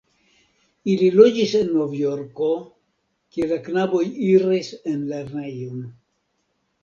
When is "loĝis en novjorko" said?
1.15-2.47